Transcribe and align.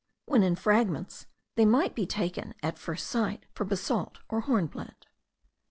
When 0.25 0.41
in 0.41 0.55
fragments, 0.55 1.27
they 1.53 1.63
might 1.63 1.93
be 1.93 2.07
taken 2.07 2.55
at 2.63 2.79
first 2.79 3.05
sight 3.05 3.45
for 3.53 3.65
basalt 3.65 4.17
or 4.29 4.39
hornblende. 4.39 5.05